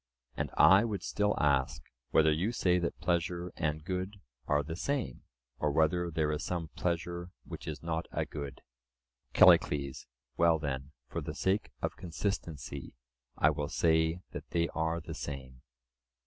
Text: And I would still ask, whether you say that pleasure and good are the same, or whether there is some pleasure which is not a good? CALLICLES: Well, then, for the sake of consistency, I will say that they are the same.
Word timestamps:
And 0.35 0.49
I 0.57 0.83
would 0.83 1.03
still 1.03 1.35
ask, 1.39 1.79
whether 2.09 2.31
you 2.31 2.51
say 2.51 2.79
that 2.79 2.99
pleasure 2.99 3.53
and 3.55 3.85
good 3.85 4.19
are 4.47 4.63
the 4.63 4.75
same, 4.75 5.21
or 5.59 5.69
whether 5.71 6.09
there 6.09 6.31
is 6.31 6.43
some 6.43 6.69
pleasure 6.69 7.29
which 7.45 7.67
is 7.67 7.83
not 7.83 8.07
a 8.11 8.25
good? 8.25 8.61
CALLICLES: 9.33 10.07
Well, 10.37 10.57
then, 10.57 10.91
for 11.07 11.21
the 11.21 11.35
sake 11.35 11.69
of 11.83 11.97
consistency, 11.97 12.95
I 13.37 13.51
will 13.51 13.69
say 13.69 14.21
that 14.31 14.49
they 14.49 14.69
are 14.69 14.99
the 15.01 15.13
same. 15.13 15.61